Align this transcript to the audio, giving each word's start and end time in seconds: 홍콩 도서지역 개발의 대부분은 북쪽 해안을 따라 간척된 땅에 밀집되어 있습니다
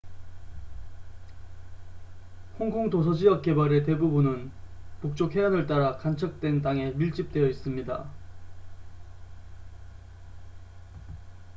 홍콩 2.59 2.89
도서지역 2.89 3.43
개발의 3.43 3.83
대부분은 3.85 4.51
북쪽 4.99 5.35
해안을 5.35 5.67
따라 5.67 5.95
간척된 5.97 6.63
땅에 6.63 6.89
밀집되어 6.89 7.45
있습니다 7.47 8.09